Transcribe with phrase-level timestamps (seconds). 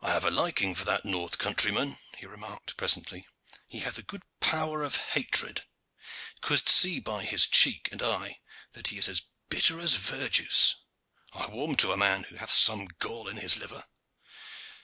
[0.00, 3.26] "I have a liking for that north countryman," he remarked presently.
[3.66, 5.64] "He hath good power of hatred.
[6.40, 8.38] Couldst see by his cheek and eye
[8.74, 10.76] that he is as bitter as verjuice.
[11.32, 13.86] I warm to a man who hath some gall in his liver."